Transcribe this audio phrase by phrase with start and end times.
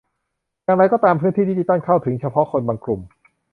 [0.63, 2.99] อย่างไรก็ตามพื้นที่ดิจิทัลเข้าถึงเฉพาะคนบางกลุ่ม